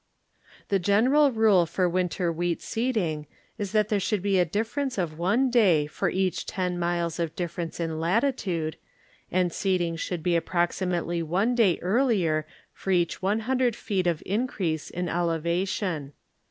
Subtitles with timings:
[0.69, 3.27] The general rule for winter wheat seeding
[3.59, 7.19] is that there should be a differ ence of one day for each ten miles
[7.19, 8.77] of difference in latitude,
[9.31, 15.07] and seeding should be approximately one day earlier for each 100 feet of increase in
[15.07, 16.13] elevation.